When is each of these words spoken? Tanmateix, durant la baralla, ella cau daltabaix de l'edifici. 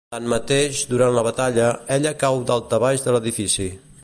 Tanmateix, 0.13 0.79
durant 0.93 1.13
la 1.17 1.23
baralla, 1.29 1.69
ella 1.99 2.15
cau 2.25 2.43
daltabaix 2.53 3.09
de 3.09 3.15
l'edifici. 3.19 3.73